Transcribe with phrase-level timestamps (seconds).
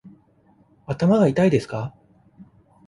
[0.87, 1.93] 頭が痛いですか。